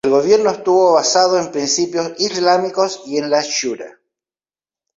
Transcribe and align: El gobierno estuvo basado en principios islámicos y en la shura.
El 0.03 0.09
gobierno 0.09 0.49
estuvo 0.49 0.93
basado 0.93 1.37
en 1.39 1.51
principios 1.51 2.13
islámicos 2.17 3.03
y 3.05 3.19
en 3.19 3.29
la 3.29 3.43
shura. 3.43 3.99